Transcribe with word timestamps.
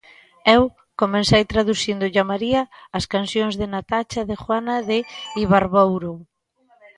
Eu 0.55 0.61
comecei 1.01 1.43
traducíndolle 1.53 2.19
a 2.23 2.29
María 2.33 2.61
as 2.97 3.05
cancións 3.13 3.53
de 3.61 3.67
Natacha 3.75 4.21
de 4.29 4.35
Juana 4.43 4.75
de 4.89 4.97
Ibarbourou. 5.43 6.17